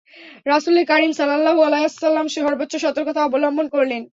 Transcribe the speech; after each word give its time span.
রাসূলে 0.45 0.81
কারীম 0.85 1.11
সাল্লাল্লাহু 1.11 1.59
আলাইহি 1.61 1.85
ওয়াসাল্লাম 1.85 2.25
সর্বোচ্চ 2.35 2.73
সতর্কতা 2.77 3.19
অবলম্বন 3.23 3.65
করলেন। 3.75 4.01